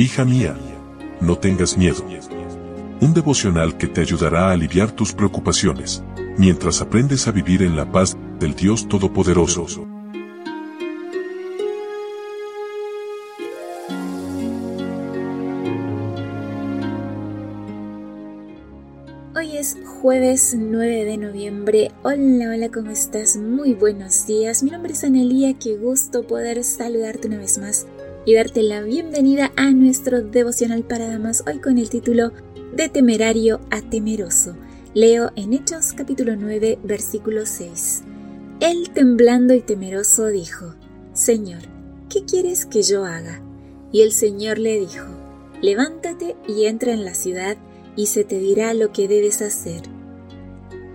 Hija 0.00 0.24
mía, 0.24 0.56
no 1.20 1.38
tengas 1.38 1.76
miedo. 1.76 2.04
Un 3.00 3.14
devocional 3.14 3.76
que 3.76 3.88
te 3.88 4.00
ayudará 4.00 4.46
a 4.46 4.52
aliviar 4.52 4.92
tus 4.92 5.12
preocupaciones, 5.12 6.04
mientras 6.36 6.80
aprendes 6.80 7.26
a 7.26 7.32
vivir 7.32 7.64
en 7.64 7.74
la 7.74 7.90
paz 7.90 8.16
del 8.38 8.54
Dios 8.54 8.86
Todopoderoso. 8.86 9.88
Hoy 19.34 19.56
es 19.56 19.78
jueves 20.00 20.56
9 20.56 21.04
de 21.06 21.16
noviembre. 21.16 21.90
Hola, 22.04 22.50
hola, 22.54 22.68
¿cómo 22.68 22.92
estás? 22.92 23.36
Muy 23.36 23.74
buenos 23.74 24.28
días. 24.28 24.62
Mi 24.62 24.70
nombre 24.70 24.92
es 24.92 25.02
Anelía, 25.02 25.58
qué 25.58 25.76
gusto 25.76 26.24
poder 26.24 26.62
saludarte 26.62 27.26
una 27.26 27.38
vez 27.38 27.58
más 27.58 27.88
y 28.28 28.34
darte 28.34 28.62
la 28.62 28.82
bienvenida 28.82 29.52
a 29.56 29.70
nuestro 29.70 30.20
devocional 30.20 30.84
para 30.84 31.08
damas 31.08 31.42
hoy 31.46 31.60
con 31.60 31.78
el 31.78 31.88
título 31.88 32.30
De 32.76 32.90
temerario 32.90 33.58
a 33.70 33.80
temeroso. 33.80 34.54
Leo 34.92 35.30
en 35.34 35.54
Hechos 35.54 35.94
capítulo 35.94 36.36
9 36.36 36.78
versículo 36.84 37.46
6. 37.46 38.02
Él 38.60 38.90
temblando 38.90 39.54
y 39.54 39.62
temeroso 39.62 40.26
dijo, 40.26 40.74
Señor, 41.14 41.62
¿qué 42.10 42.26
quieres 42.26 42.66
que 42.66 42.82
yo 42.82 43.06
haga? 43.06 43.40
Y 43.92 44.02
el 44.02 44.12
Señor 44.12 44.58
le 44.58 44.78
dijo, 44.78 45.06
Levántate 45.62 46.36
y 46.46 46.66
entra 46.66 46.92
en 46.92 47.06
la 47.06 47.14
ciudad 47.14 47.56
y 47.96 48.08
se 48.08 48.24
te 48.24 48.38
dirá 48.38 48.74
lo 48.74 48.92
que 48.92 49.08
debes 49.08 49.40
hacer. 49.40 49.80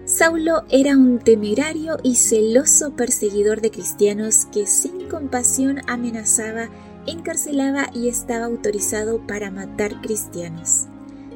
Saulo 0.06 0.66
era 0.70 0.96
un 0.96 1.18
temerario 1.18 1.98
y 2.04 2.14
celoso 2.14 2.96
perseguidor 2.96 3.60
de 3.62 3.72
cristianos 3.72 4.46
que 4.54 4.68
sin 4.68 5.10
compasión 5.10 5.82
amenazaba 5.88 6.70
encarcelaba 7.06 7.90
y 7.94 8.08
estaba 8.08 8.46
autorizado 8.46 9.26
para 9.26 9.52
matar 9.52 10.02
cristianos. 10.02 10.88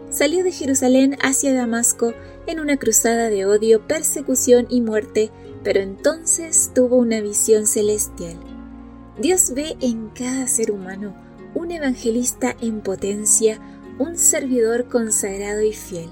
Salió 0.09 0.43
de 0.43 0.51
Jerusalén 0.51 1.17
hacia 1.21 1.53
Damasco 1.53 2.13
en 2.45 2.59
una 2.59 2.77
cruzada 2.77 3.29
de 3.29 3.45
odio, 3.45 3.85
persecución 3.87 4.65
y 4.69 4.81
muerte, 4.81 5.31
pero 5.63 5.81
entonces 5.81 6.71
tuvo 6.73 6.95
una 6.95 7.19
visión 7.19 7.67
celestial. 7.67 8.37
Dios 9.19 9.51
ve 9.53 9.75
en 9.81 10.09
cada 10.09 10.47
ser 10.47 10.71
humano 10.71 11.13
un 11.55 11.71
evangelista 11.71 12.55
en 12.61 12.81
potencia, 12.81 13.59
un 13.99 14.17
servidor 14.17 14.87
consagrado 14.87 15.61
y 15.61 15.73
fiel. 15.73 16.09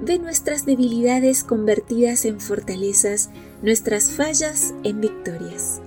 Ve 0.00 0.18
nuestras 0.18 0.64
debilidades 0.64 1.42
convertidas 1.42 2.24
en 2.24 2.40
fortalezas, 2.40 3.30
nuestras 3.62 4.12
fallas 4.12 4.72
en 4.84 5.00
victorias. 5.00 5.82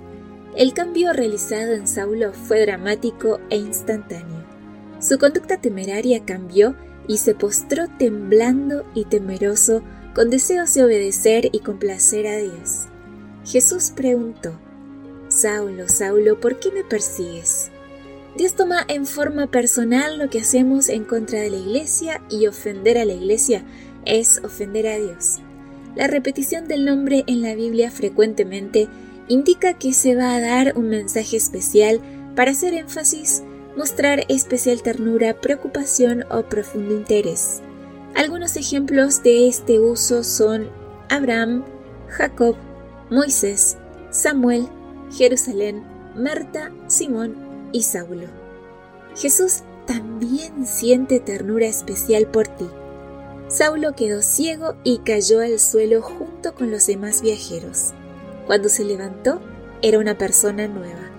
El 0.56 0.74
cambio 0.74 1.14
realizado 1.14 1.74
en 1.74 1.88
Saulo 1.88 2.34
fue 2.34 2.62
dramático 2.62 3.40
e 3.50 3.56
instantáneo. 3.56 4.46
Su 5.00 5.18
conducta 5.18 5.62
temeraria 5.62 6.26
cambió 6.26 6.76
y 7.08 7.18
se 7.18 7.34
postró 7.36 7.88
temblando 7.98 8.86
y 8.94 9.06
temeroso 9.06 9.82
con 10.14 10.30
deseos 10.30 10.74
de 10.74 10.84
obedecer 10.84 11.50
y 11.54 11.60
complacer 11.60 12.28
a 12.28 12.38
Dios. 12.38 12.88
Jesús 13.46 13.92
preguntó, 13.96 14.60
Saulo, 15.30 15.88
Saulo, 15.88 16.40
¿por 16.40 16.60
qué 16.60 16.70
me 16.72 16.84
persigues? 16.84 17.72
Dios 18.36 18.54
toma 18.54 18.86
en 18.88 19.06
forma 19.06 19.48
personal 19.48 20.18
lo 20.18 20.30
que 20.30 20.40
hacemos 20.42 20.90
en 20.90 21.06
contra 21.06 21.40
de 21.40 21.50
la 21.50 21.58
iglesia 21.58 22.22
y 22.30 22.48
ofender 22.48 22.98
a 22.98 23.06
la 23.06 23.14
iglesia 23.14 23.64
es 24.06 24.42
ofender 24.44 24.88
a 24.88 24.98
Dios. 24.98 25.40
La 25.96 26.08
repetición 26.08 26.68
del 26.68 26.86
nombre 26.86 27.24
en 27.28 27.42
la 27.42 27.56
Biblia 27.56 27.90
frecuentemente 27.92 28.88
indica 29.32 29.74
que 29.76 29.94
se 29.94 30.14
va 30.14 30.36
a 30.36 30.42
dar 30.42 30.78
un 30.78 30.90
mensaje 30.90 31.38
especial 31.38 32.02
para 32.36 32.52
hacer 32.52 32.74
énfasis, 32.74 33.44
mostrar 33.78 34.26
especial 34.28 34.82
ternura, 34.82 35.40
preocupación 35.40 36.26
o 36.30 36.44
profundo 36.44 36.94
interés. 36.94 37.62
Algunos 38.14 38.58
ejemplos 38.58 39.24
de 39.24 39.48
este 39.48 39.80
uso 39.80 40.26
son 40.26 40.70
Abraham, 41.10 41.64
Jacob, 42.10 42.58
Moisés, 43.10 43.78
Samuel, 44.10 44.68
Jerusalén, 45.16 45.82
Marta, 46.14 46.74
Simón 46.88 47.38
y 47.72 47.84
Saulo. 47.84 48.28
Jesús 49.16 49.64
también 49.88 50.66
siente 50.66 51.22
ternura 51.22 51.68
especial 51.68 52.28
por 52.28 52.50
ti. 52.50 52.68
Saulo 53.48 53.96
quedó 53.96 54.22
ciego 54.22 54.76
y 54.84 54.98
cayó 55.00 55.40
al 55.40 55.58
suelo 55.58 56.02
junto 56.02 56.54
con 56.54 56.70
los 56.70 56.86
demás 56.88 57.22
viajeros. 57.22 57.94
Cuando 58.52 58.68
se 58.68 58.84
levantó, 58.84 59.40
era 59.82 59.98
una 59.98 60.18
persona 60.18 60.68
nueva. 60.68 61.10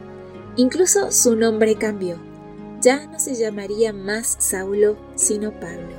Incluso 0.57 1.11
su 1.13 1.35
nombre 1.35 1.77
cambió. 1.77 2.19
Ya 2.83 3.07
no 3.07 3.19
se 3.19 3.37
llamaría 3.37 3.95
más 3.95 4.37
Saulo, 4.39 4.99
sino 5.15 5.51
Pablo. 5.59 5.97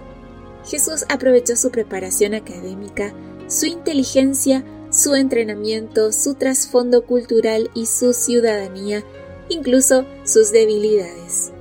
Jesús 0.63 1.05
aprovechó 1.09 1.55
su 1.55 1.71
preparación 1.71 2.35
académica, 2.35 3.15
su 3.47 3.65
inteligencia, 3.65 4.63
su 4.91 5.15
entrenamiento, 5.15 6.11
su 6.11 6.35
trasfondo 6.35 7.03
cultural 7.03 7.71
y 7.73 7.87
su 7.87 8.13
ciudadanía, 8.13 9.03
incluso 9.49 10.05
sus 10.25 10.51
debilidades. 10.51 11.51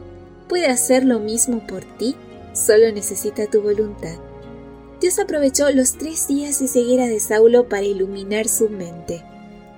Puede 0.50 0.66
hacer 0.66 1.02
lo 1.06 1.18
mismo 1.18 1.66
por 1.66 1.82
ti, 1.96 2.14
solo 2.52 2.92
necesita 2.92 3.46
tu 3.46 3.62
voluntad. 3.62 4.18
Dios 5.00 5.18
aprovechó 5.18 5.70
los 5.70 5.92
tres 5.94 6.28
días 6.28 6.58
de 6.58 6.68
ceguera 6.68 7.06
de 7.06 7.20
Saulo 7.20 7.70
para 7.70 7.84
iluminar 7.84 8.48
su 8.48 8.68
mente. 8.68 9.24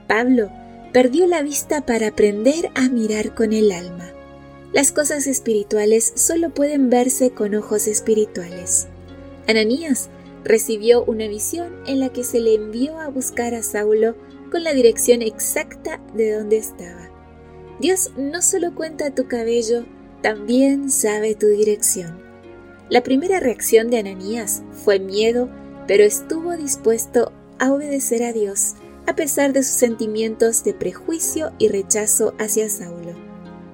Pablo 0.06 0.50
perdió 0.92 1.26
la 1.26 1.42
vista 1.42 1.84
para 1.84 2.09
aprender 2.09 2.70
a 2.75 2.88
mirar 2.88 3.34
con 3.34 3.53
el 3.53 3.72
alma. 3.72 4.12
Las 4.72 4.92
cosas 4.92 5.26
espirituales 5.26 6.12
solo 6.16 6.50
pueden 6.50 6.91
verse 6.91 7.31
con 7.31 7.54
ojos 7.54 7.87
espirituales. 7.87 8.88
Ananías 9.47 10.10
recibió 10.44 11.04
una 11.04 11.26
visión 11.28 11.72
en 11.87 12.00
la 12.00 12.10
que 12.10 12.25
se 12.25 12.41
le 12.41 12.54
envió 12.54 12.98
a 12.98 13.09
buscar 13.09 13.54
a 13.54 13.62
Saulo 13.62 14.15
con 14.50 14.62
la 14.62 14.72
dirección 14.72 15.22
exacta 15.22 16.00
de 16.15 16.32
donde 16.32 16.59
estaba. 16.59 17.10
Dios 17.81 18.12
no 18.16 18.42
solo 18.42 18.75
cuenta 18.75 19.15
tu 19.15 19.26
cabello, 19.26 19.84
también 20.22 20.91
sabe 20.91 21.34
tu 21.34 21.47
dirección. 21.47 22.22
La 22.88 23.03
primera 23.03 23.41
reacción 23.41 23.91
de 23.91 23.98
Ananías 23.98 24.62
fue 24.84 25.00
miedo, 25.00 25.48
pero 25.86 26.04
estuvo 26.04 26.56
dispuesto 26.56 27.32
a 27.59 27.72
obedecer 27.72 28.22
a 28.22 28.32
Dios 28.32 28.75
a 29.06 29.15
pesar 29.16 29.53
de 29.53 29.62
sus 29.62 29.75
sentimientos 29.75 30.65
de 30.65 30.75
prejuicio 30.75 31.53
y 31.59 31.69
rechazo 31.69 32.34
hacia 32.38 32.69
Saulo. 32.69 33.15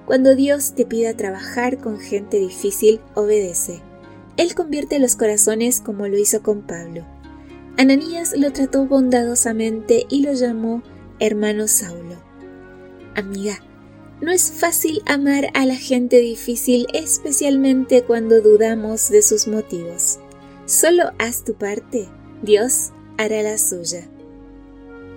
Cuando 0.06 0.34
Dios 0.34 0.74
te 0.74 0.84
pida 0.84 1.16
trabajar 1.16 1.78
con 1.78 1.98
gente 2.00 2.38
difícil, 2.38 3.00
obedece. 3.14 3.80
Él 4.36 4.54
convierte 4.54 4.98
los 4.98 5.16
corazones 5.16 5.80
como 5.80 6.08
lo 6.08 6.18
hizo 6.18 6.42
con 6.42 6.62
Pablo. 6.62 7.06
Ananías 7.76 8.34
lo 8.36 8.52
trató 8.52 8.86
bondadosamente 8.86 10.06
y 10.08 10.22
lo 10.22 10.32
llamó 10.32 10.82
hermano 11.20 11.68
Saulo. 11.68 12.16
Amiga, 13.14 13.60
no 14.20 14.32
es 14.32 14.50
fácil 14.50 15.02
amar 15.06 15.46
a 15.54 15.64
la 15.64 15.76
gente 15.76 16.18
difícil, 16.18 16.86
especialmente 16.92 18.02
cuando 18.02 18.40
dudamos 18.40 19.08
de 19.08 19.22
sus 19.22 19.46
motivos. 19.46 20.18
Solo 20.66 21.12
haz 21.18 21.44
tu 21.44 21.54
parte, 21.54 22.08
Dios 22.42 22.90
hará 23.16 23.42
la 23.42 23.56
suya. 23.56 24.08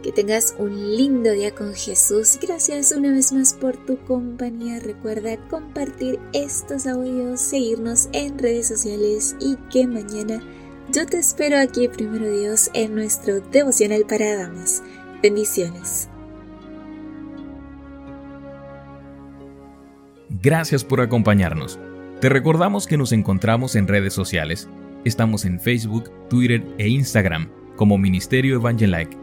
Que 0.04 0.12
tengas 0.12 0.54
un 0.60 0.98
lindo 0.98 1.32
día 1.32 1.56
con 1.56 1.74
Jesús. 1.74 2.38
Gracias 2.42 2.92
una 2.92 3.12
vez 3.14 3.32
más 3.32 3.54
por 3.54 3.78
tu 3.78 3.98
compañía. 4.00 4.82
Recuerda 4.82 5.38
compartir 5.48 6.20
estos 6.34 6.86
audios, 6.86 7.40
seguirnos 7.40 8.10
en 8.12 8.38
redes 8.38 8.68
sociales 8.68 9.34
y 9.40 9.56
que 9.72 9.88
mañana 9.88 10.44
yo 10.92 11.06
te 11.06 11.20
espero 11.20 11.58
aquí, 11.58 11.88
primero 11.88 12.30
Dios, 12.30 12.70
en 12.74 12.96
nuestro 12.96 13.40
devocional 13.40 14.04
para 14.06 14.36
damas. 14.36 14.84
Bendiciones. 15.22 16.10
Gracias 20.42 20.84
por 20.84 21.00
acompañarnos. 21.00 21.80
Te 22.20 22.28
recordamos 22.28 22.88
que 22.88 22.98
nos 22.98 23.14
encontramos 23.14 23.78
en 23.78 23.88
redes 23.88 24.14
sociales. 24.14 24.68
Estamos 25.06 25.46
en 25.46 25.62
Facebook, 25.62 26.12
Twitter 26.30 26.62
e 26.78 26.90
Instagram 26.90 27.50
como 27.78 27.98
Ministerio 27.98 28.56
Evangelike 28.56 29.23